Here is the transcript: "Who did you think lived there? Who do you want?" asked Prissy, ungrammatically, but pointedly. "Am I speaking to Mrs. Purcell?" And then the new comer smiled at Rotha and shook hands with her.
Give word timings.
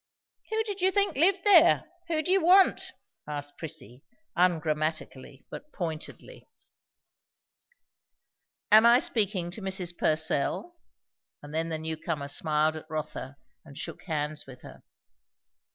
"Who 0.49 0.63
did 0.63 0.81
you 0.81 0.89
think 0.89 1.15
lived 1.15 1.43
there? 1.43 1.83
Who 2.07 2.23
do 2.23 2.31
you 2.31 2.43
want?" 2.43 2.93
asked 3.27 3.59
Prissy, 3.59 4.01
ungrammatically, 4.35 5.45
but 5.51 5.71
pointedly. 5.71 6.47
"Am 8.71 8.83
I 8.83 8.99
speaking 8.99 9.51
to 9.51 9.61
Mrs. 9.61 9.95
Purcell?" 9.95 10.75
And 11.43 11.53
then 11.53 11.69
the 11.69 11.77
new 11.77 11.97
comer 11.97 12.29
smiled 12.29 12.75
at 12.77 12.89
Rotha 12.89 13.37
and 13.63 13.77
shook 13.77 14.01
hands 14.05 14.47
with 14.47 14.63
her. 14.63 14.81